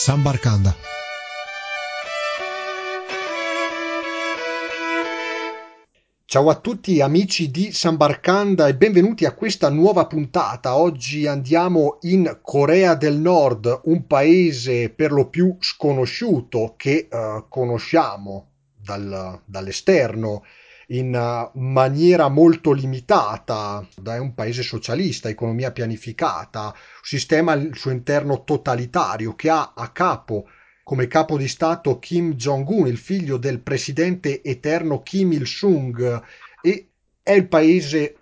[0.00, 0.76] Sambarkanda.
[6.24, 10.76] Ciao a tutti amici di Sambarkanda e benvenuti a questa nuova puntata.
[10.76, 18.50] Oggi andiamo in Corea del Nord, un paese per lo più sconosciuto che uh, conosciamo
[18.80, 20.44] dal, dall'esterno
[20.88, 23.86] in uh, maniera molto limitata.
[24.02, 29.88] È un paese socialista, economia pianificata, un sistema al suo interno totalitario che ha a
[29.90, 30.48] capo
[30.88, 36.22] come capo di Stato Kim Jong-un, il figlio del presidente eterno Kim Il-sung,
[36.62, 36.88] e
[37.22, 38.16] è il paese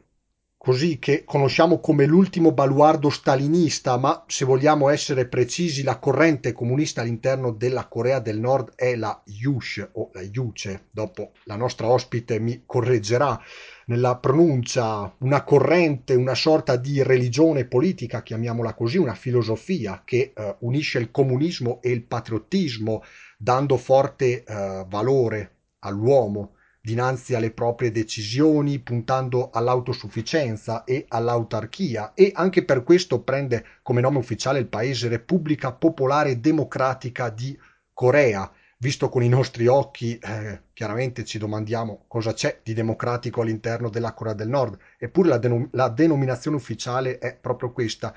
[0.67, 7.03] così che conosciamo come l'ultimo baluardo stalinista, ma se vogliamo essere precisi, la corrente comunista
[7.03, 10.87] all'interno della Corea del Nord è la Yush o la Yuce.
[10.91, 13.41] Dopo la nostra ospite mi correggerà
[13.85, 20.57] nella pronuncia, una corrente, una sorta di religione politica, chiamiamola così, una filosofia che eh,
[20.63, 23.05] unisce il comunismo e il patriottismo,
[23.39, 26.56] dando forte eh, valore all'uomo
[26.87, 34.19] dinanzi alle proprie decisioni, puntando all'autosufficienza e all'autarchia e anche per questo prende come nome
[34.19, 37.59] ufficiale il paese Repubblica Popolare Democratica di
[37.93, 38.49] Corea.
[38.79, 44.13] Visto con i nostri occhi, eh, chiaramente ci domandiamo cosa c'è di democratico all'interno della
[44.13, 48.15] Corea del Nord, eppure la, denom- la denominazione ufficiale è proprio questa.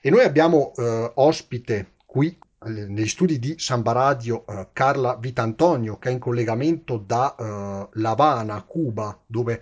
[0.00, 6.08] E noi abbiamo eh, ospite qui negli studi di Samba Radio eh, Carla Vitantonio che
[6.08, 9.60] è in collegamento da eh, Lavana, Cuba, dove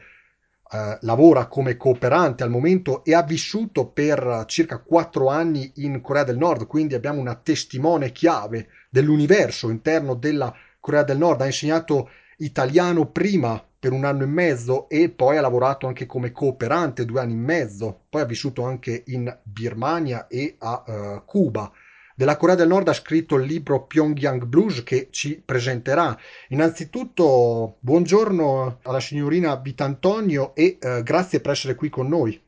[0.71, 6.25] eh, lavora come cooperante al momento e ha vissuto per circa quattro anni in Corea
[6.25, 12.11] del Nord, quindi abbiamo una testimone chiave dell'universo interno della Corea del Nord, ha insegnato
[12.39, 17.21] italiano prima per un anno e mezzo e poi ha lavorato anche come cooperante due
[17.21, 21.71] anni e mezzo, poi ha vissuto anche in Birmania e a uh, Cuba
[22.23, 26.17] della Corea del Nord ha scritto il libro Pyongyang Blues che ci presenterà.
[26.51, 32.41] Innanzitutto, buongiorno alla signorina Vitantonio e eh, grazie per essere qui con noi.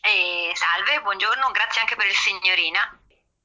[0.00, 2.96] Eh, salve, buongiorno, grazie anche per il signorina.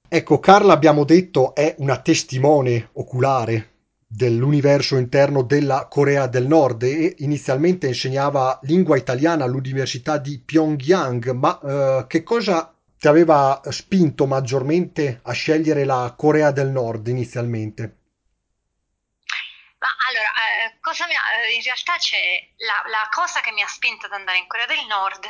[0.07, 3.71] Ecco, Carla abbiamo detto è una testimone oculare
[4.05, 11.59] dell'universo interno della Corea del Nord e inizialmente insegnava lingua italiana all'Università di Pyongyang, ma
[11.59, 17.95] eh, che cosa ti aveva spinto maggiormente a scegliere la Corea del Nord inizialmente?
[19.79, 20.31] Ma allora,
[20.67, 22.17] eh, cosa mi ha, eh, in realtà c'è
[22.57, 25.25] la, la, cosa che mi ha spinto ad andare in Corea del Nord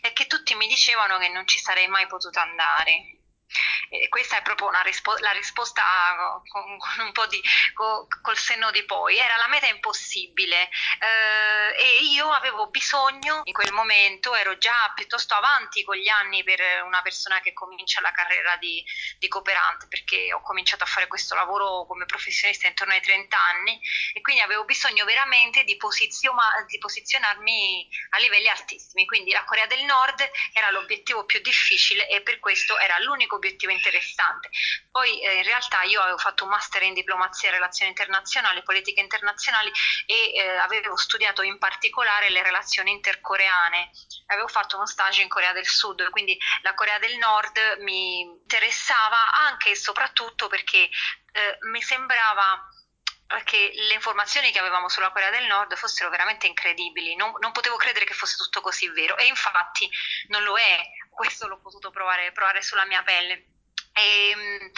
[0.00, 3.21] è che tutti mi dicevano che non ci sarei mai potuta andare
[3.88, 5.82] e questa è proprio rispo- la risposta
[6.48, 7.40] con, con, un po' di
[7.74, 9.18] con, col senno di poi.
[9.18, 10.68] Era la meta impossibile
[11.00, 16.42] eh, e io avevo bisogno in quel momento, ero già piuttosto avanti con gli anni
[16.42, 18.84] per una persona che comincia la carriera di,
[19.18, 23.80] di cooperante perché ho cominciato a fare questo lavoro come professionista intorno ai 30 anni
[24.14, 29.06] e quindi avevo bisogno veramente di, posiziona- di posizionarmi a livelli altissimi.
[29.06, 33.72] Quindi la Corea del Nord era l'obiettivo più difficile e per questo era l'unico obiettivo
[33.72, 34.50] interessante.
[34.90, 39.00] Poi eh, in realtà io avevo fatto un master in diplomazia e relazioni internazionali, politica
[39.00, 39.72] internazionali
[40.06, 43.90] e eh, avevo studiato in particolare le relazioni intercoreane.
[44.26, 49.32] Avevo fatto uno stage in Corea del Sud, quindi la Corea del Nord mi interessava
[49.32, 50.88] anche e soprattutto perché
[51.32, 52.68] eh, mi sembrava
[53.44, 57.76] che le informazioni che avevamo sulla Corea del Nord fossero veramente incredibili, non, non, potevo
[57.76, 59.88] credere che fosse tutto così vero e infatti
[60.28, 60.80] non lo è,
[61.12, 63.46] questo l'ho potuto provare, provare sulla mia pelle.
[63.92, 64.70] E, ehm,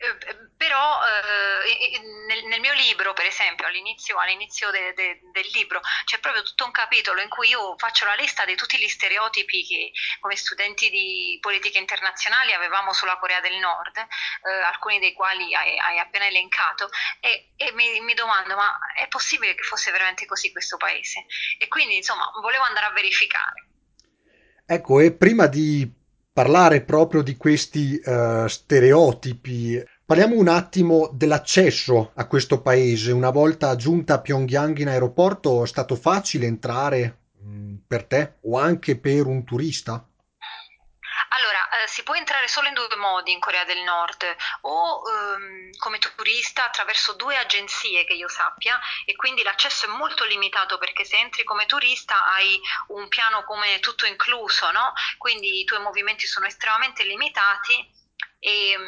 [0.00, 0.16] eh,
[0.56, 6.20] però eh, nel, nel, mio libro, per esempio, all'inizio, all'inizio de, de, del libro c'è
[6.20, 9.90] proprio tutto un capitolo in cui io faccio la lista di tutti gli stereotipi che
[10.20, 15.76] come studenti di politica internazionali avevamo sulla Corea del Nord, eh, alcuni dei quali hai,
[15.78, 16.88] hai appena elencato,
[17.18, 21.26] e, e mi, mi, domando ma è possibile che fosse veramente così questo paese?
[21.58, 23.66] E quindi insomma volevo andare a verificare.
[24.70, 25.90] Ecco, e prima di
[26.30, 29.82] parlare proprio di questi uh, stereotipi.
[30.04, 33.10] Parliamo un attimo dell'accesso a questo paese.
[33.12, 38.34] Una volta giunta a Pyongyang in aeroporto, è stato facile entrare mh, mm, per te
[38.42, 40.06] o anche per un turista?
[41.88, 44.24] Si può entrare solo in due modi in Corea del Nord,
[44.62, 50.24] o ehm, come turista attraverso due agenzie che io sappia e quindi l'accesso è molto
[50.24, 54.92] limitato perché se entri come turista hai un piano come tutto incluso, no?
[55.16, 57.74] Quindi i tuoi movimenti sono estremamente limitati
[58.38, 58.78] e, eh,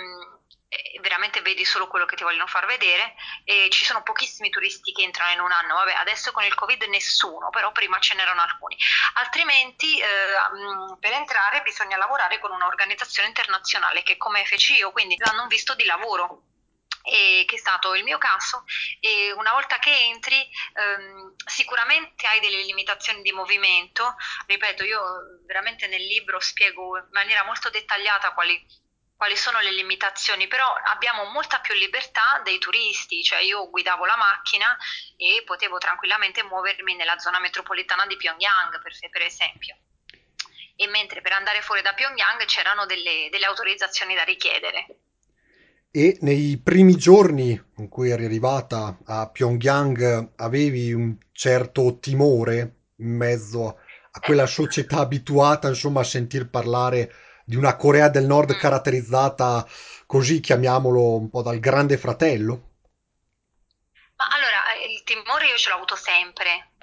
[1.01, 3.15] veramente vedi solo quello che ti vogliono far vedere.
[3.45, 6.83] E ci sono pochissimi turisti che entrano in un anno, vabbè adesso con il covid
[6.85, 8.77] nessuno, però prima ce n'erano alcuni,
[9.15, 10.07] altrimenti eh,
[10.99, 15.75] per entrare bisogna lavorare con un'organizzazione internazionale che come feci io, quindi danno un visto
[15.75, 16.45] di lavoro.
[17.03, 18.65] Che è stato il mio caso.
[19.01, 20.37] E una volta che entri
[20.75, 24.15] ehm, sicuramente hai delle limitazioni di movimento.
[24.47, 25.03] Ripeto io
[25.47, 28.65] veramente nel libro spiego in maniera molto dettagliata quali
[29.21, 34.17] quali sono le limitazioni, però abbiamo molta più libertà dei turisti, cioè io guidavo la
[34.17, 34.75] macchina
[35.19, 39.77] e potevo tranquillamente muovermi nella zona metropolitana di Pyongyang, per, per esempio.
[40.75, 44.87] E mentre per andare fuori da Pyongyang c'erano delle, delle autorizzazioni da richiedere.
[45.91, 53.17] E nei primi giorni in cui eri arrivata a Pyongyang avevi un certo timore in
[53.17, 53.81] mezzo
[54.13, 57.13] a quella società abituata, insomma, a sentir parlare
[57.51, 58.59] di una Corea del Nord Mm.
[58.61, 59.67] caratterizzata
[60.07, 62.69] così, chiamiamolo un po' dal grande fratello.
[64.17, 66.75] Ma allora, eh, il timore io ce l'ho avuto sempre,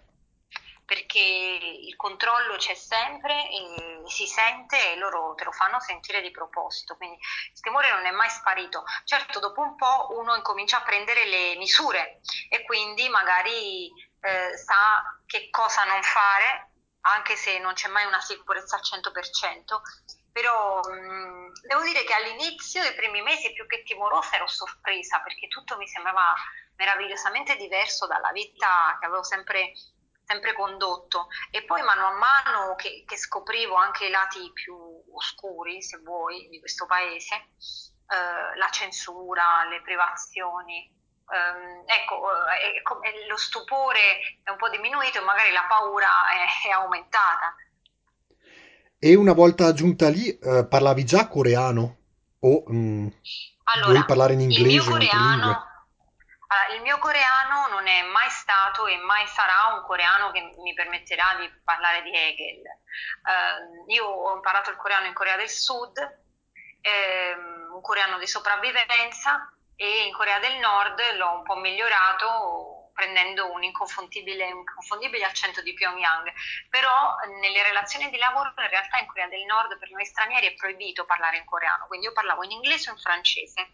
[0.84, 6.32] perché il controllo c'è sempre e si sente e loro te lo fanno sentire di
[6.32, 7.18] proposito, quindi
[7.54, 8.84] il timore non è mai sparito.
[9.06, 13.88] Certo, dopo un po' uno incomincia a prendere le misure e quindi magari
[14.20, 16.72] eh, sa che cosa non fare,
[17.02, 19.82] anche se non c'è mai una sicurezza al 100%,
[20.38, 25.48] però mh, devo dire che all'inizio, i primi mesi, più che timorosa, ero sorpresa perché
[25.48, 26.32] tutto mi sembrava
[26.76, 29.72] meravigliosamente diverso dalla vita che avevo sempre,
[30.24, 31.28] sempre condotto.
[31.50, 34.78] E poi mano a mano che, che scoprivo anche i lati più
[35.12, 40.94] oscuri, se vuoi, di questo paese, eh, la censura, le privazioni.
[41.34, 42.32] ehm, ecco,
[43.02, 47.56] eh, lo stupore è un po' diminuito e magari la paura è, è aumentata.
[49.00, 51.98] E una volta giunta lì, eh, parlavi già coreano
[52.40, 53.08] o mm,
[53.76, 55.38] Allora, parlare in il mio inglese o in altre lingue?
[55.38, 55.68] coreano,
[56.48, 60.74] allora, il mio coreano non è mai stato e mai sarà un coreano che mi
[60.74, 62.64] permetterà di parlare di Hegel.
[62.66, 65.98] Eh, io ho imparato il coreano in Corea del Sud,
[66.82, 73.52] ehm, un coreano di sopravvivenza e in Corea del Nord l'ho un po' migliorato prendendo
[73.52, 76.34] un inconfondibile, un inconfondibile accento di Pyongyang.
[76.68, 80.56] Però nelle relazioni di lavoro in realtà in Corea del Nord per noi stranieri è
[80.56, 83.70] proibito parlare in coreano, quindi io parlavo in inglese o in francese.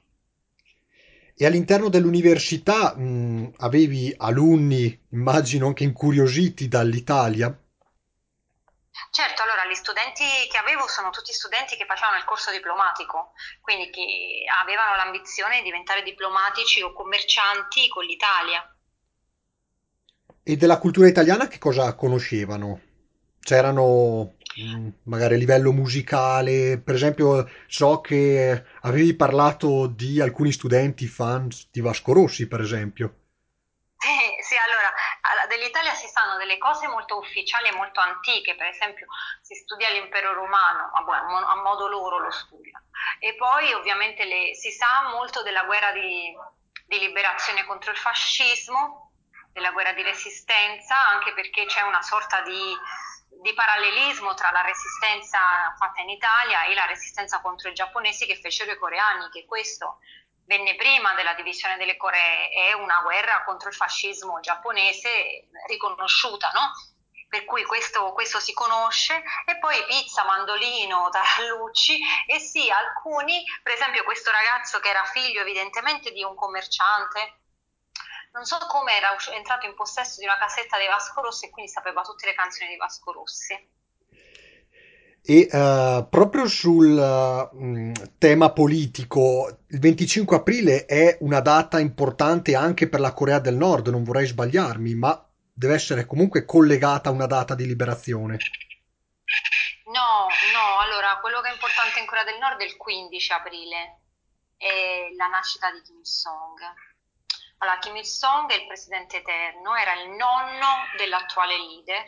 [1.35, 7.57] E all'interno dell'università, mh, avevi alunni, immagino anche incuriositi dall'Italia?
[9.09, 13.89] Certo, allora gli studenti che avevo sono tutti studenti che facevano il corso diplomatico, quindi
[13.89, 18.72] che avevano l'ambizione di diventare diplomatici o commercianti con l'Italia.
[20.45, 22.79] E della cultura italiana che cosa conoscevano?
[23.39, 31.07] C'erano mh, magari a livello musicale, per esempio, so che avevi parlato di alcuni studenti
[31.07, 33.15] fans di Vasco Rossi, per esempio.
[33.97, 34.09] Sì,
[34.43, 34.91] sì, allora,
[35.47, 39.07] dell'Italia si sanno delle cose molto ufficiali e molto antiche, per esempio
[39.41, 42.85] si studia l'impero romano, a modo loro lo studiano.
[43.19, 46.33] E poi ovviamente le- si sa molto della guerra di,
[46.85, 49.12] di liberazione contro il fascismo,
[49.53, 52.75] della guerra di resistenza, anche perché c'è una sorta di,
[53.41, 55.39] di parallelismo tra la resistenza
[55.77, 59.99] fatta in Italia e la resistenza contro i giapponesi che fecero i coreani, che questo
[60.45, 66.71] venne prima della divisione delle Coree, è una guerra contro il fascismo giapponese riconosciuta, no?
[67.29, 73.73] Per cui questo, questo si conosce e poi pizza, mandolino, tarallucci e sì, alcuni, per
[73.73, 77.39] esempio questo ragazzo che era figlio evidentemente di un commerciante,
[78.33, 81.71] non so come era entrato in possesso di una cassetta dei Vasco Rossi e quindi
[81.71, 83.53] sapeva tutte le canzoni di Vasco Rossi.
[85.25, 92.89] E eh, proprio sul mh, tema politico, il 25 aprile è una data importante anche
[92.89, 97.27] per la Corea del Nord, non vorrei sbagliarmi, ma deve essere comunque collegata a una
[97.27, 98.37] data di liberazione.
[99.85, 103.99] No, no, allora quello che è importante in Corea del Nord è il 15 aprile,
[104.57, 106.59] è la nascita di Kim Il-sung.
[107.63, 110.67] Allora, Kim Il-sung è il presidente eterno, era il nonno
[110.97, 112.03] dell'attuale leader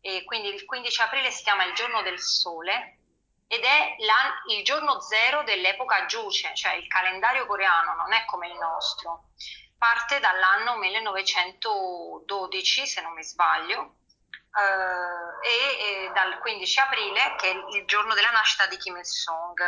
[0.00, 2.98] e quindi il 15 aprile si chiama il giorno del sole
[3.46, 8.48] ed è la- il giorno zero dell'epoca Juche, cioè il calendario coreano non è come
[8.48, 9.28] il nostro,
[9.78, 13.98] parte dall'anno 1912 se non mi sbaglio
[14.58, 19.60] eh, e, e dal 15 aprile che è il giorno della nascita di Kim Il-sung.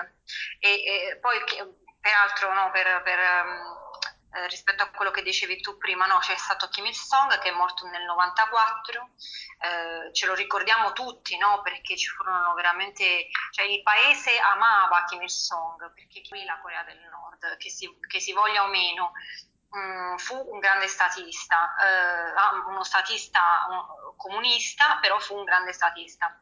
[0.59, 1.39] E, e poi
[2.01, 3.86] peraltro no, per, per, ehm,
[4.37, 7.53] eh, rispetto a quello che dicevi tu prima, no, c'è stato Kim Il-sung che è
[7.53, 9.11] morto nel 94,
[9.61, 15.23] eh, ce lo ricordiamo tutti, no, perché ci furono veramente, cioè il paese amava Kim
[15.23, 19.13] Il-sung, perché qui la Corea del Nord, che si, che si voglia o meno,
[19.71, 25.73] mh, mm, fu un grande statista, eh, uno statista un, comunista, però fu un grande
[25.73, 26.41] statista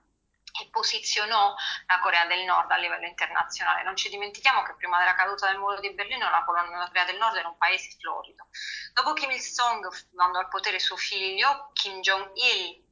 [0.60, 1.54] e posizionò
[1.86, 3.82] la Corea del Nord a livello internazionale.
[3.82, 7.16] Non ci dimentichiamo che prima della caduta del muro di Berlino la, la Corea del
[7.16, 8.46] Nord era un paese florido.
[8.92, 12.82] Dopo Kim Il-sung mandò al potere suo figlio Kim Jong-il,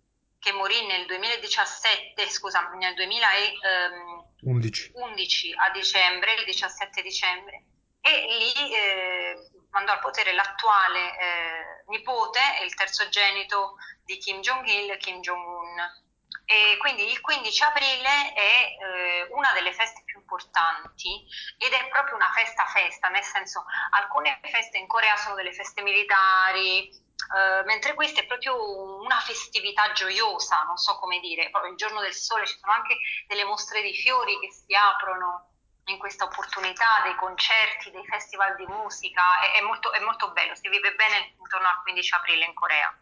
[0.41, 7.65] che morì nel 2017, scusa, nel 2011 ehm, a dicembre, il 17 dicembre,
[8.01, 14.97] e lì eh, mandò al potere l'attuale eh, nipote e il terzogenito di Kim Jong-il,
[14.97, 16.01] Kim Jong-un
[16.45, 21.25] e quindi il 15 aprile è eh, una delle feste più importanti
[21.59, 25.83] ed è proprio una festa festa, nel senso alcune feste in Corea sono delle feste
[25.83, 31.77] militari, eh, mentre questa è proprio una festività gioiosa, non so come dire, Poi, il
[31.77, 32.97] giorno del sole ci sono anche
[33.27, 35.49] delle mostre di fiori che si aprono
[35.87, 40.55] in questa opportunità dei concerti, dei festival di musica, è, è, molto, è molto bello,
[40.55, 42.95] si vive bene intorno al 15 aprile in Corea.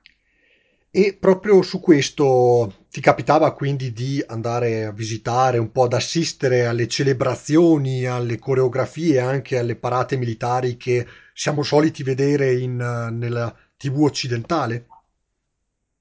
[0.93, 6.67] E proprio su questo ti capitava quindi di andare a visitare, un po' ad assistere
[6.67, 14.03] alle celebrazioni, alle coreografie, anche alle parate militari che siamo soliti vedere in, nella TV
[14.03, 14.87] occidentale?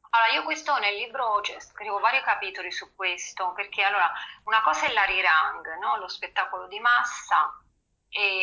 [0.10, 4.12] Allora, io questo nel libro cioè, scrivo vari capitoli su questo, perché allora
[4.46, 6.00] una cosa è l'Arirang, no?
[6.00, 7.62] lo spettacolo di massa,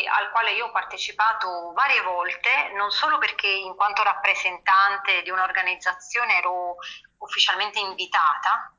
[0.09, 6.37] al quale io ho partecipato varie volte, non solo perché in quanto rappresentante di un'organizzazione
[6.37, 6.77] ero
[7.19, 8.73] ufficialmente invitata,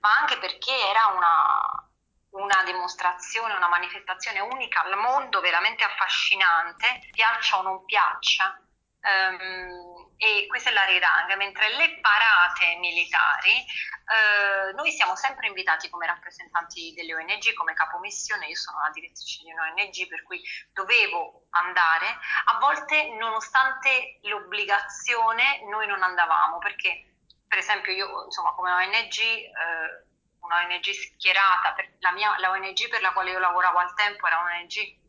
[0.00, 1.90] ma anche perché era una,
[2.30, 8.61] una dimostrazione, una manifestazione unica al mondo, veramente affascinante, piaccia o non piaccia,
[9.02, 13.64] Um, e questa è la rirang, mentre le parate militari,
[14.06, 19.42] uh, noi siamo sempre invitati come rappresentanti delle ONG, come capomissione, io sono la direttrice
[19.42, 20.40] di una ONG per cui
[20.72, 22.06] dovevo andare,
[22.44, 27.16] a volte nonostante l'obbligazione noi non andavamo perché
[27.48, 29.18] per esempio io insomma come ONG...
[29.18, 30.10] Uh,
[30.42, 34.40] una ONG schierata, la, mia, la ONG per la quale io lavoravo al tempo era
[34.40, 35.01] un'ONG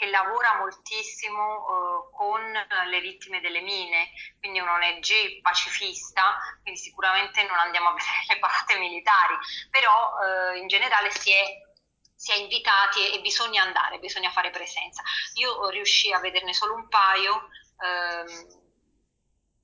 [0.00, 2.40] che lavora moltissimo eh, con
[2.88, 8.78] le vittime delle mine, quindi un'ONG pacifista, quindi sicuramente non andiamo a vedere le parate
[8.78, 9.34] militari,
[9.68, 11.44] però eh, in generale si è,
[12.16, 15.02] si è invitati e bisogna andare, bisogna fare presenza.
[15.34, 18.58] Io riuscii a vederne solo un paio, ehm,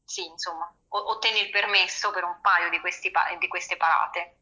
[0.05, 4.37] sì, insomma, ottenni il permesso per un paio di, questi, di queste parate.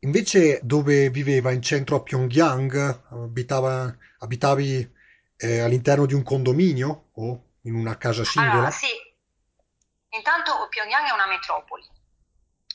[0.00, 4.93] Invece dove viveva in centro a Pyongyang, abitava, abitavi
[5.44, 8.70] eh, all'interno di un condominio o in una casa Allora, singola?
[8.70, 8.88] sì,
[10.10, 11.86] intanto Pyongyang è una metropoli,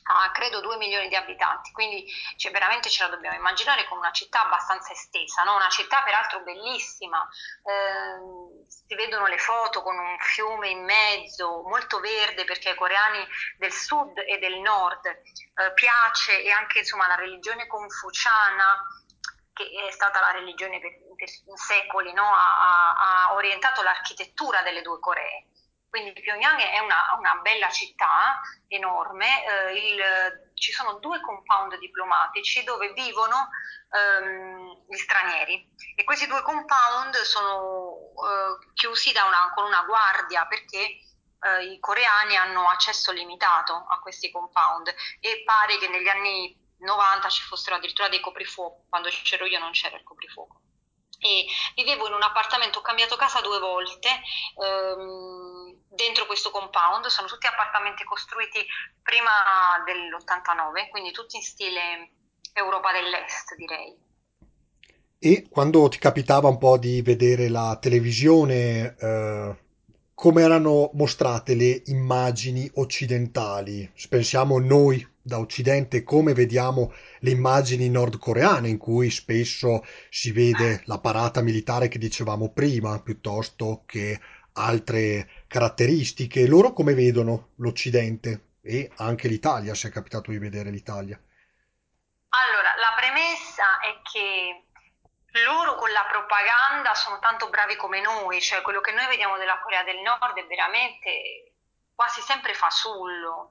[0.04, 2.06] ha credo 2 milioni di abitanti, quindi
[2.38, 5.56] cioè, veramente ce la dobbiamo immaginare come una città abbastanza estesa, no?
[5.56, 7.28] una città peraltro bellissima,
[7.64, 13.26] eh, si vedono le foto con un fiume in mezzo, molto verde perché ai coreani
[13.58, 18.86] del sud e del nord eh, piace e anche insomma, la religione confuciana
[19.60, 22.24] che è stata la religione per, per secoli, no?
[22.24, 25.48] ha, ha orientato l'architettura delle due Coree.
[25.90, 32.64] Quindi Pyongyang è una, una bella città enorme, eh, il, ci sono due compound diplomatici
[32.64, 33.50] dove vivono
[33.92, 35.68] ehm, gli stranieri.
[35.96, 40.78] E questi due compound sono eh, chiusi una, con una guardia perché
[41.42, 44.94] eh, i coreani hanno accesso limitato a questi compound.
[45.20, 49.72] E pare che negli anni 90 ci fossero addirittura dei coprifuoco, quando c'ero io non
[49.72, 50.62] c'era il coprifuoco
[51.20, 51.46] e
[51.76, 54.08] vivevo in un appartamento, ho cambiato casa due volte
[54.56, 58.66] ehm, dentro questo compound, sono tutti appartamenti costruiti
[59.02, 62.12] prima dell'89, quindi tutti in stile
[62.54, 64.08] Europa dell'Est direi.
[65.22, 69.58] E quando ti capitava un po' di vedere la televisione, eh,
[70.14, 73.92] come erano mostrate le immagini occidentali?
[74.08, 81.00] Pensiamo noi da Occidente come vediamo le immagini nordcoreane in cui spesso si vede la
[81.00, 84.20] parata militare che dicevamo prima, piuttosto che
[84.54, 86.48] altre caratteristiche.
[86.48, 91.20] Loro come vedono l'Occidente e anche l'Italia, se è capitato di vedere l'Italia?
[92.30, 94.66] Allora, la premessa è che
[95.46, 99.60] loro con la propaganda sono tanto bravi come noi, cioè quello che noi vediamo della
[99.62, 101.54] Corea del Nord è veramente
[101.94, 103.50] quasi sempre fasullo.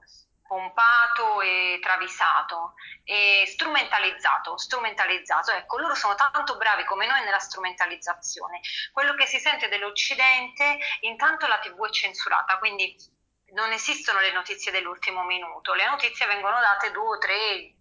[0.49, 5.51] Pompato e travisato e strumentalizzato, strumentalizzato.
[5.51, 8.59] Ecco, loro sono tanto bravi come noi nella strumentalizzazione.
[8.91, 12.95] Quello che si sente dell'Occidente, intanto la TV è censurata, quindi
[13.51, 17.75] non esistono le notizie dell'ultimo minuto, le notizie vengono date due o tre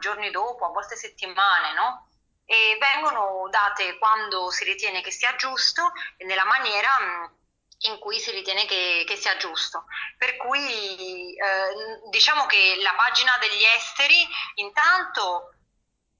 [0.00, 2.08] giorni dopo, a volte settimane, no?
[2.44, 7.39] E vengono date quando si ritiene che sia giusto e nella maniera mh,
[7.82, 9.84] in cui si ritiene che, che sia giusto.
[10.18, 15.54] Per cui eh, diciamo che la pagina degli esteri intanto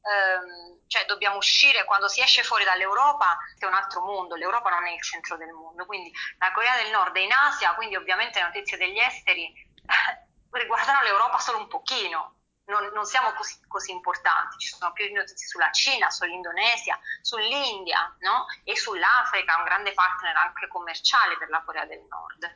[0.00, 4.86] ehm, cioè dobbiamo uscire quando si esce fuori dall'Europa è un altro mondo, l'Europa non
[4.86, 8.38] è il centro del mondo, quindi la Corea del Nord è in Asia, quindi ovviamente
[8.38, 9.52] le notizie degli esteri
[10.50, 12.39] riguardano l'Europa solo un pochino,
[12.70, 18.46] non, non siamo così, così, importanti, ci sono più notizie sulla Cina, sull'Indonesia, sull'India no?
[18.64, 22.54] e sull'Africa, un grande partner anche commerciale per la Corea del Nord.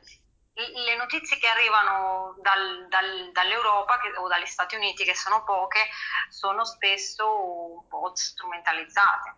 [0.55, 5.81] Le notizie che arrivano dal, dal, dall'Europa che, o dagli Stati Uniti, che sono poche,
[6.29, 9.35] sono spesso un po' strumentalizzate.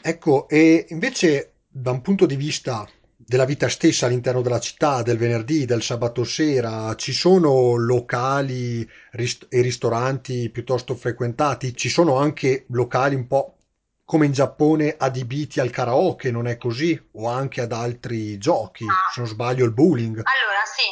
[0.00, 2.86] Ecco, e invece da un punto di vista
[3.26, 9.46] della vita stessa all'interno della città, del venerdì, del sabato sera, ci sono locali rist-
[9.50, 13.56] e ristoranti piuttosto frequentati, ci sono anche locali un po'
[14.04, 17.08] come in Giappone adibiti al karaoke, non è così?
[17.12, 20.16] O anche ad altri giochi, Ah, se non sbaglio il bowling.
[20.16, 20.82] allora sì,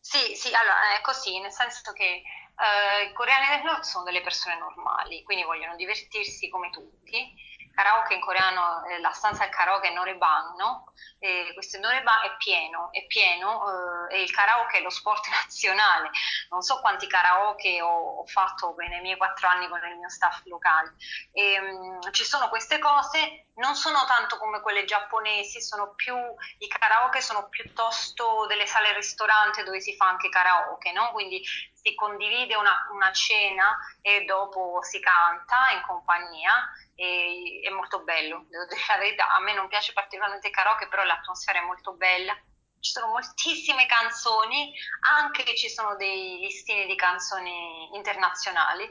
[0.00, 4.22] sì, sì, allora è così, nel senso che eh, i coreani del nord sono delle
[4.22, 7.34] persone normali, quindi vogliono divertirsi come tutti.
[7.78, 10.92] Karaoke in coreano, eh, la stanza del karaoke è Noreban, no?
[11.20, 16.10] E questo Noreban è pieno, è pieno, eh, e il karaoke è lo sport nazionale.
[16.50, 20.42] Non so quanti karaoke ho, ho fatto nei miei quattro anni con il mio staff
[20.46, 20.96] locale.
[21.30, 26.16] E, mh, ci sono queste cose, non sono tanto come quelle giapponesi, sono più,
[26.58, 31.12] i karaoke sono piuttosto delle sale ristorante dove si fa anche karaoke, no?
[31.12, 36.68] Quindi si condivide una, una cena e dopo si canta in compagnia
[37.00, 39.30] e è molto bello, devo dire la verità.
[39.30, 42.36] A me non piace particolarmente il karaoke, però l'atmosfera è molto bella.
[42.80, 44.74] Ci sono moltissime canzoni,
[45.08, 48.82] anche ci sono dei listini di canzoni internazionali,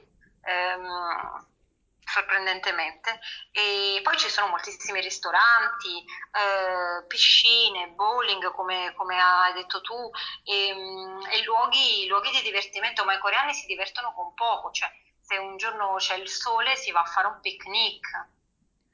[0.42, 1.48] ehm,
[2.02, 3.20] sorprendentemente.
[3.52, 10.10] E poi ci sono moltissimi ristoranti, eh, piscine, bowling, come, come hai detto tu,
[10.46, 14.90] e, mm, e luoghi, luoghi di divertimento, ma i coreani si divertono con poco, cioè
[15.28, 18.08] se un giorno c'è il sole si va a fare un picnic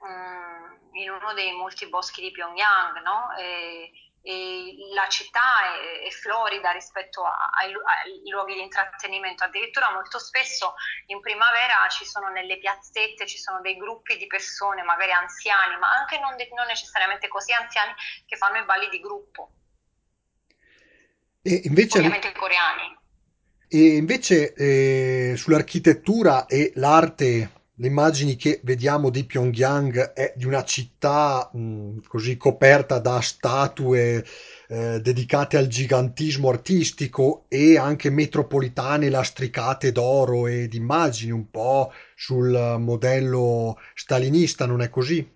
[0.05, 3.31] mm, in uno dei molti boschi di Pyongyang, no?
[3.37, 3.91] E,
[4.25, 10.17] e la città è, è florida rispetto a- ai, ai luoghi di intrattenimento, addirittura molto
[10.17, 10.73] spesso
[11.07, 15.91] in primavera ci sono nelle piazzette, ci sono dei gruppi di persone, magari anziani, ma
[15.91, 17.93] anche non, de- non necessariamente così anziani,
[18.25, 19.51] che fanno i balli di gruppo,
[21.43, 22.97] E invece ovviamente coreani.
[23.75, 30.63] E invece eh, sull'architettura e l'arte, le immagini che vediamo di Pyongyang è di una
[30.63, 34.23] città mh, così coperta da statue
[34.67, 41.91] eh, dedicate al gigantismo artistico e anche metropolitane lastricate d'oro e di immagini un po'
[42.13, 45.27] sul modello stalinista, non è così?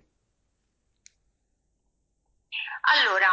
[2.90, 3.27] Allora,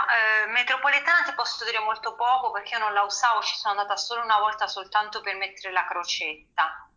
[1.45, 4.65] posso dire molto poco perché io non la usavo, ci sono andata solo una volta
[4.65, 6.89] soltanto per mettere la crocetta.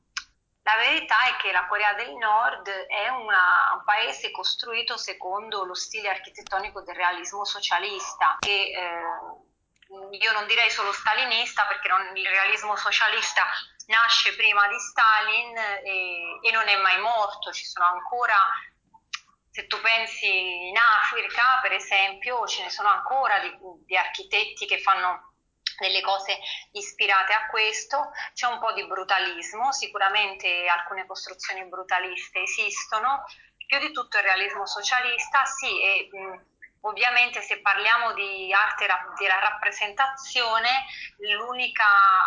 [0.63, 5.75] La verità è che la Corea del Nord è una- un paese costruito secondo lo
[5.75, 12.27] stile architettonico del realismo socialista, che eh, io non direi solo stalinista perché non- il
[12.29, 13.45] realismo socialista
[13.87, 18.37] nasce prima di Stalin e, e non è mai morto, ci sono ancora,
[19.51, 23.51] se tu pensi in Africa per esempio, ce ne sono ancora di,
[23.85, 25.33] di architetti che fanno
[25.79, 26.39] delle cose
[26.73, 33.25] ispirate a questo, c'è un po' di brutalismo, sicuramente alcune costruzioni brutaliste esistono,
[33.67, 36.45] più di tutto il realismo socialista, sì, e mh,
[36.81, 40.87] ovviamente se parliamo di arte ra- di rappresentazione,
[41.19, 41.87] l'unica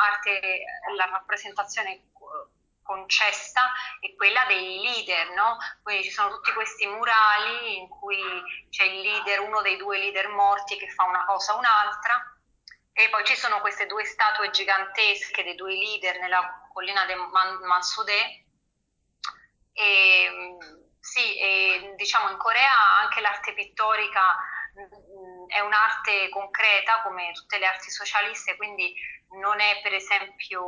[0.09, 0.63] arte,
[0.95, 2.03] la rappresentazione
[2.81, 5.57] concessa è quella dei leader, no?
[5.83, 8.21] Quindi ci sono tutti questi murali in cui
[8.69, 12.35] c'è il leader, uno dei due leader morti che fa una cosa o un'altra
[12.93, 17.59] e poi ci sono queste due statue gigantesche dei due leader nella collina del Man-.
[19.73, 20.57] E,
[20.99, 24.35] sì, e, diciamo in Corea anche l'arte pittorica
[24.73, 28.93] mh, è un'arte concreta come tutte le arti socialiste, quindi
[29.39, 30.61] non è per esempio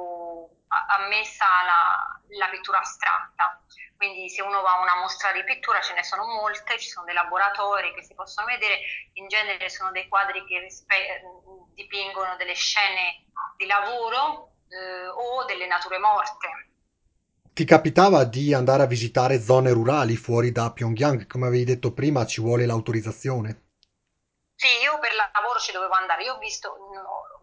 [0.98, 3.62] ammessa la, la pittura astratta.
[3.96, 7.06] Quindi se uno va a una mostra di pittura ce ne sono molte, ci sono
[7.06, 8.80] dei laboratori che si possono vedere,
[9.14, 11.22] in genere sono dei quadri che rispe-
[11.74, 16.72] dipingono delle scene di lavoro eh, o delle nature morte.
[17.54, 21.28] Ti capitava di andare a visitare zone rurali fuori da Pyongyang?
[21.28, 23.62] Come avevi detto prima, ci vuole l'autorizzazione.
[24.56, 26.24] Sì, io per lavoro ci dovevo andare.
[26.24, 26.76] Io ho visto,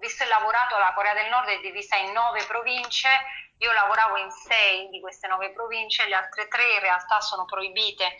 [0.01, 3.09] ho visto e lavorato la Corea del Nord è divisa in nove province.
[3.59, 8.17] Io lavoravo in sei di queste nove province, le altre tre in realtà sono proibite.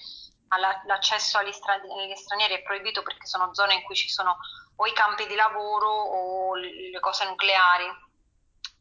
[0.85, 4.37] L'accesso agli, agli stranieri è proibito perché sono zone in cui ci sono
[4.77, 7.89] o i campi di lavoro o le cose nucleari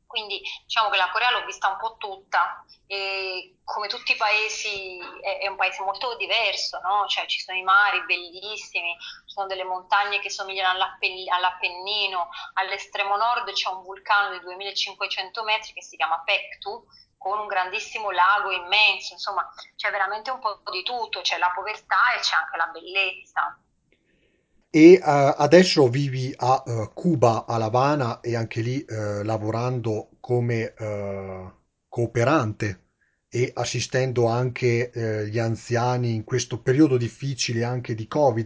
[0.10, 4.98] quindi diciamo che la Corea l'ho vista un po' tutta e come tutti i paesi
[5.22, 7.06] è, è un paese molto diverso, no?
[7.08, 10.80] cioè, ci sono i mari bellissimi, ci sono delle montagne che somigliano
[11.28, 16.84] all'Appennino, all'estremo nord c'è un vulcano di 2500 metri che si chiama Pektu,
[17.16, 22.16] con un grandissimo lago immenso, insomma c'è veramente un po' di tutto, c'è la povertà
[22.16, 23.62] e c'è anche la bellezza.
[24.72, 30.10] E uh, adesso vivi a uh, Cuba, a La Habana, e anche lì uh, lavorando
[30.20, 30.74] come
[31.88, 32.84] cooperante
[33.30, 34.92] e assistendo anche
[35.30, 38.46] gli anziani in questo periodo difficile anche di Covid.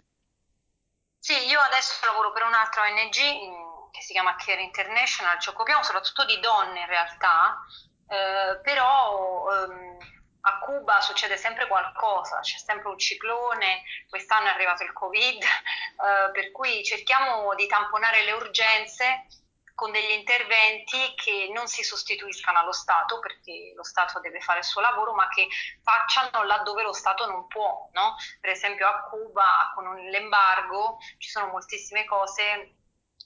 [1.19, 5.83] Sì, io adesso lavoro per un'altra ONG mm, che si chiama Care International, ci occupiamo
[5.83, 7.63] soprattutto di donne in realtà,
[8.07, 9.97] eh, però ehm,
[10.45, 16.31] a Cuba succede sempre qualcosa, c'è sempre un ciclone, quest'anno è arrivato il Covid, eh,
[16.31, 19.27] per cui cerchiamo di tamponare le urgenze
[19.75, 24.65] con degli interventi che non si sostituiscano allo Stato, perché lo Stato deve fare il
[24.65, 25.47] suo lavoro, ma che
[25.81, 27.89] facciano laddove lo Stato non può.
[27.93, 28.15] No?
[28.39, 32.75] Per esempio a Cuba con l'embargo ci sono moltissime cose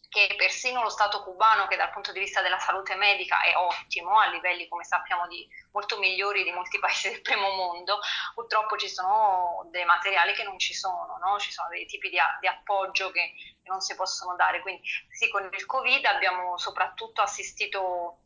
[0.10, 4.18] che persino lo Stato cubano, che dal punto di vista della salute medica è ottimo,
[4.18, 8.00] a livelli come sappiamo di, molto migliori di molti paesi del primo mondo,
[8.34, 11.38] purtroppo ci sono dei materiali che non ci sono, no?
[11.40, 13.34] ci sono dei tipi di, di appoggio che,
[13.68, 14.62] non si possono dare.
[14.62, 18.20] Quindi sì, con il Covid abbiamo soprattutto assistito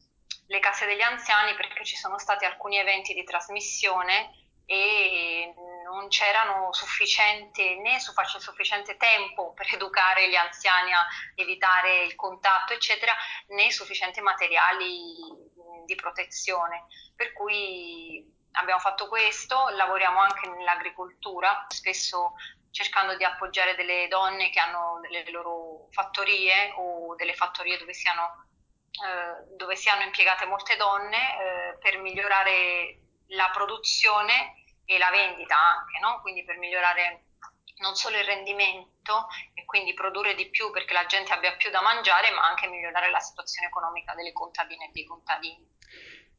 [0.48, 5.54] le case degli anziani perché ci sono stati alcuni eventi di trasmissione e
[5.92, 13.14] non c'erano sufficiente, né sufficiente tempo per educare gli anziani a evitare il contatto, eccetera,
[13.48, 15.50] né sufficienti materiali
[15.86, 16.86] di protezione.
[17.16, 22.34] Per cui abbiamo fatto questo, lavoriamo anche nell'agricoltura, spesso
[22.72, 28.48] cercando di appoggiare delle donne che hanno delle loro fattorie o delle fattorie dove siano,
[28.92, 34.61] eh, dove siano impiegate molte donne eh, per migliorare la produzione
[34.92, 36.20] e la vendita anche, no?
[36.22, 37.24] quindi per migliorare
[37.82, 41.82] non solo il rendimento e quindi produrre di più perché la gente abbia più da
[41.82, 45.66] mangiare, ma anche migliorare la situazione economica delle contadine e dei contadini.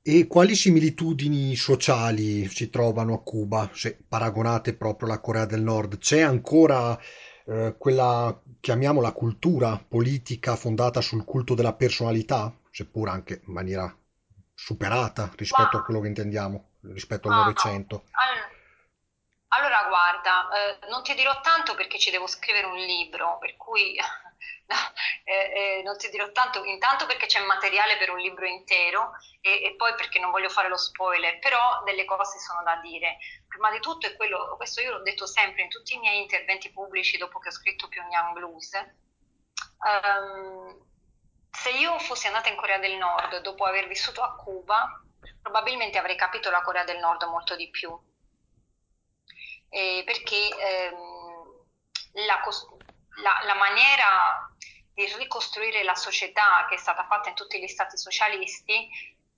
[0.04, 5.98] E quali similitudini sociali si trovano a Cuba, se paragonate proprio alla Corea del Nord?
[5.98, 6.98] C'è ancora
[7.46, 13.96] eh, quella, chiamiamola, cultura politica fondata sul culto della personalità, seppur anche in maniera
[14.54, 18.04] superata rispetto a quello che intendiamo, rispetto al Ah, Novecento?
[18.12, 18.50] all-
[19.48, 20.48] allora guarda,
[20.80, 23.94] eh, non ti dirò tanto perché ci devo scrivere un libro, per cui
[24.66, 24.76] no,
[25.24, 29.62] eh, eh, non ti dirò tanto, intanto perché c'è materiale per un libro intero e,
[29.62, 33.18] e poi perché non voglio fare lo spoiler, però delle cose sono da dire.
[33.46, 36.70] Prima di tutto è quello, questo io l'ho detto sempre in tutti i miei interventi
[36.72, 38.72] pubblici dopo che ho scritto Pyongyang Blues,
[39.84, 40.86] ehm,
[41.50, 45.02] se io fossi andata in Corea del Nord dopo aver vissuto a Cuba,
[45.40, 47.90] probabilmente avrei capito la Corea del Nord molto di più.
[49.68, 50.96] Eh, perché ehm,
[52.26, 52.40] la,
[53.22, 54.54] la- la maniera
[54.92, 58.88] di ricostruire la società che è stata fatta in tutti gli stati socialisti,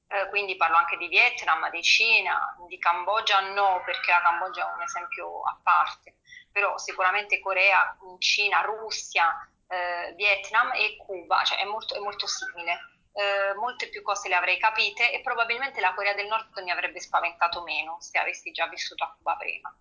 [0.09, 4.75] eh, quindi parlo anche di Vietnam, di Cina, di Cambogia no, perché la Cambogia è
[4.75, 6.17] un esempio a parte,
[6.51, 12.79] però sicuramente Corea, Cina, Russia, eh, Vietnam e Cuba, cioè è molto, è molto simile
[13.15, 17.01] eh, molte più cose le avrei capite e probabilmente la Corea del Nord mi avrebbe
[17.01, 19.73] spaventato meno se avessi già vissuto a Cuba prima.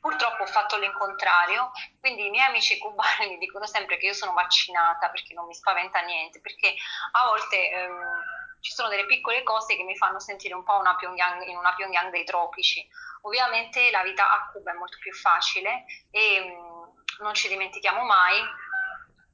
[0.00, 4.32] Purtroppo ho fatto l'incontrario, quindi i miei amici cubani mi dicono sempre che io sono
[4.32, 6.74] vaccinata perché non mi spaventa niente, perché
[7.12, 8.22] a volte ehm,
[8.60, 11.74] ci sono delle piccole cose che mi fanno sentire un po' una Pyongyang, in una
[11.74, 12.84] Pyongyang dei tropici.
[13.22, 18.40] Ovviamente la vita a Cuba è molto più facile e mh, non ci dimentichiamo mai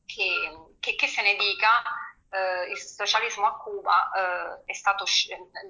[0.05, 1.83] che, che, che se ne dica,
[2.37, 5.05] eh, il socialismo a Cuba eh, è stato,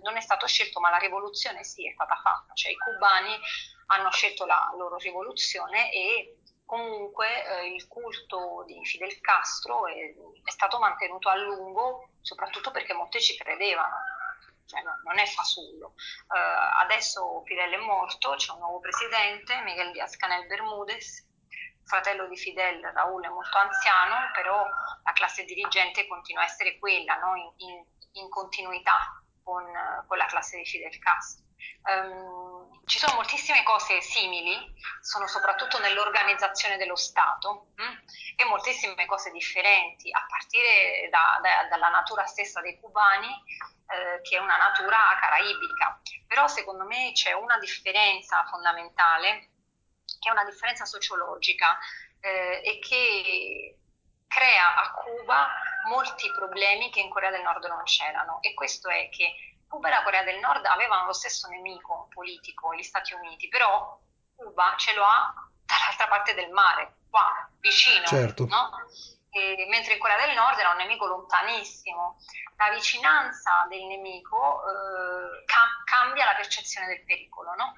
[0.02, 3.38] non è stato scelto, ma la rivoluzione sì è stata fatta, cioè i cubani
[3.86, 10.50] hanno scelto la loro rivoluzione e comunque eh, il culto di Fidel Castro è, è,
[10.50, 13.96] stato mantenuto a lungo, soprattutto perché molti ci credevano.
[14.66, 15.94] Cioè, no, non è fasullo.
[16.26, 21.24] Uh, adesso Fidel è morto, c'è un nuovo presidente, Miguel Díaz Canel Bermúdez,
[21.86, 24.66] fratello di Fidel, Raul, è molto anziano, però
[25.02, 27.34] la classe dirigente continua a essere quella, no?
[27.36, 27.84] in, in,
[28.22, 29.64] in, continuità con,
[30.06, 31.44] con, la classe di Fidel Castro.
[31.88, 34.56] Um, ci sono moltissime cose simili,
[35.00, 37.82] sono soprattutto nell'organizzazione dello Stato mh?
[37.82, 37.98] Hm?
[38.36, 44.36] e moltissime cose differenti, a partire da, da, dalla natura stessa dei cubani, eh, che
[44.36, 46.00] è una natura caraibica.
[46.26, 49.50] Però secondo me c'è una differenza fondamentale,
[50.18, 51.78] che è una differenza sociologica
[52.20, 53.78] eh, e che
[54.26, 55.48] crea a Cuba
[55.86, 59.34] molti problemi che in Corea del Nord non c'erano e questo è che
[59.68, 63.98] Cuba e la Corea del Nord avevano lo stesso nemico politico, gli Stati Uniti, però
[64.34, 65.32] Cuba ce lo ha
[65.64, 68.46] dall'altra parte del mare, qua vicino, certo.
[68.46, 68.70] no?
[69.30, 72.18] E, mentre in Corea del Nord era un nemico lontanissimo.
[72.56, 77.74] La vicinanza del nemico eh, cam- cambia la percezione del pericolo, no?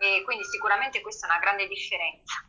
[0.00, 2.42] E quindi sicuramente questa è una grande differenza.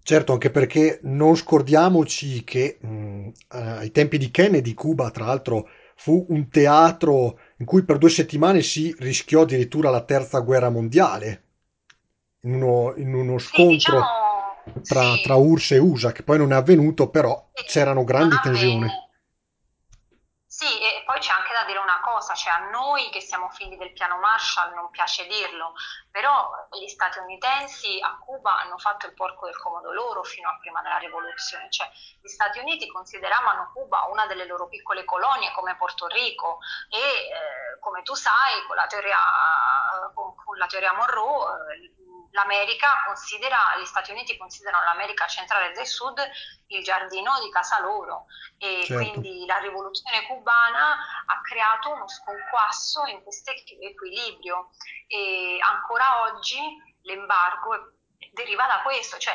[0.00, 6.26] Certo, anche perché non scordiamoci che mh, ai tempi di Kennedy Cuba, tra l'altro, fu
[6.28, 11.42] un teatro in cui per due settimane si rischiò addirittura la terza guerra mondiale,
[12.42, 15.22] in uno, in uno scontro sì, diciamo, tra, sì.
[15.22, 18.86] tra, URSS e USA, che poi non è avvenuto, però sì, c'erano grandi tensioni.
[20.46, 21.80] Sì, e poi c'è anche da dire
[22.36, 25.74] cioè a noi che siamo figli del piano Marshall non piace dirlo,
[26.10, 30.82] però gli statunitensi a Cuba hanno fatto il porco del comodo loro fino a prima
[30.82, 36.06] della rivoluzione, cioè gli Stati Uniti consideravano Cuba una delle loro piccole colonie come Porto
[36.06, 36.58] Rico.
[36.90, 39.18] E eh, come tu sai con la teoria,
[40.14, 41.92] con, con la teoria Monroe eh,
[42.36, 46.20] l'America considera, gli Stati Uniti considerano l'America centrale del sud
[46.68, 48.26] il giardino di casa loro
[48.58, 48.94] e certo.
[48.94, 54.70] quindi la rivoluzione cubana ha creato uno sconquasso in questo equilibrio
[55.06, 56.60] e ancora oggi
[57.02, 57.92] l'embargo
[58.32, 59.34] deriva da questo, cioè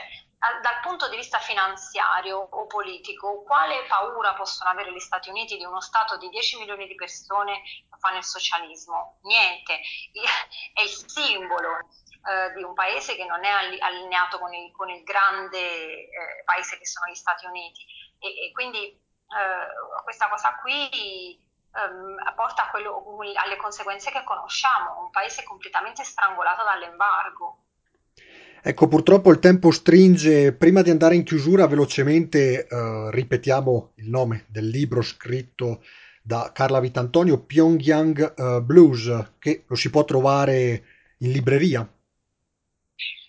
[0.61, 5.65] dal punto di vista finanziario o politico, quale paura possono avere gli Stati Uniti di
[5.65, 9.19] uno Stato di 10 milioni di persone che fanno il socialismo?
[9.21, 9.73] Niente,
[10.73, 11.77] è il simbolo
[12.21, 16.77] eh, di un paese che non è allineato con il, con il grande eh, paese
[16.77, 17.81] che sono gli Stati Uniti
[18.19, 21.39] e, e quindi eh, questa cosa qui
[21.73, 27.57] ehm, porta quello, alle conseguenze che conosciamo, un paese completamente strangolato dall'embargo.
[28.63, 30.53] Ecco, purtroppo il tempo stringe.
[30.53, 35.81] Prima di andare in chiusura, velocemente eh, ripetiamo il nome del libro scritto
[36.21, 40.83] da Carla Vitantonio, Pyongyang uh, Blues, che lo si può trovare
[41.17, 41.87] in libreria.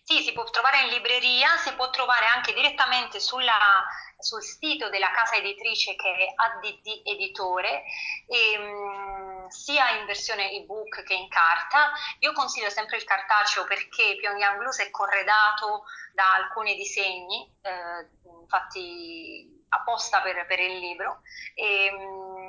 [0.05, 3.87] Sì, si può trovare in libreria, si può trovare anche direttamente sulla,
[4.19, 7.85] sul sito della casa editrice che è ADD Editore,
[8.27, 11.93] e, um, sia in versione ebook che in carta.
[12.19, 18.09] Io consiglio sempre il cartaceo perché Pyongyang Blues è corredato da alcuni disegni, eh,
[18.49, 21.21] fatti apposta per, per il libro.
[21.55, 22.41] E, um,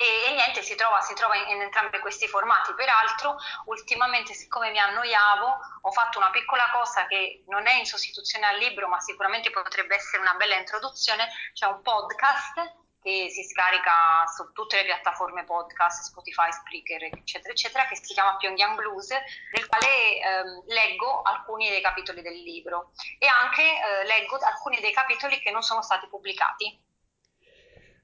[0.00, 2.72] e, e niente, si trova, si trova in, in, entrambi questi formati.
[2.74, 8.46] Peraltro, ultimamente, siccome mi annoiavo, ho fatto una piccola cosa che non è in sostituzione
[8.46, 11.28] al libro, ma sicuramente potrebbe essere una bella introduzione.
[11.52, 17.86] C'è un podcast che si scarica su tutte le piattaforme podcast, Spotify, Spreaker, eccetera, eccetera,
[17.88, 23.26] che si chiama Pyongyang Blues, nel quale ehm, leggo alcuni dei capitoli del libro e
[23.26, 26.86] anche eh, leggo alcuni dei capitoli che non sono stati pubblicati.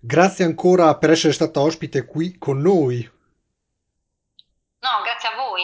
[0.07, 3.11] Grazie ancora per essere stata ospite qui con noi.
[4.81, 5.63] No, grazie a voi.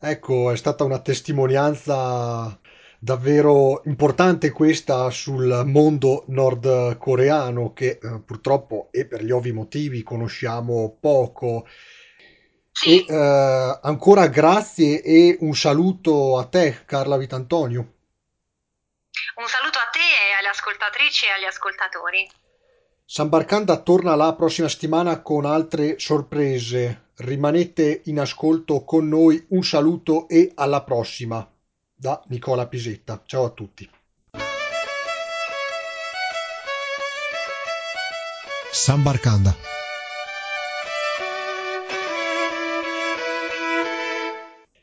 [0.00, 2.58] Ecco, è stata una testimonianza
[2.98, 10.96] davvero importante questa sul mondo nordcoreano che eh, purtroppo e per gli ovvi motivi conosciamo
[10.98, 11.68] poco.
[12.72, 13.04] Sì.
[13.04, 17.80] E eh, ancora grazie e un saluto a te, Carla Vitantonio.
[19.34, 22.44] Un saluto a te e alle ascoltatrici e agli ascoltatori.
[23.08, 27.10] Sambarcanda torna la prossima settimana con altre sorprese.
[27.18, 29.46] Rimanete in ascolto con noi.
[29.50, 31.48] Un saluto e alla prossima.
[31.94, 33.22] Da Nicola Pisetta.
[33.24, 33.88] Ciao a tutti.
[38.72, 39.54] Sambarcanda